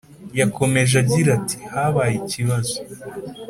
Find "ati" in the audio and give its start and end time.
1.37-1.57